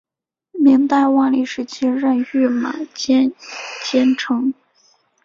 [0.57, 3.31] 明代万历时期任御马监
[3.85, 4.51] 监丞。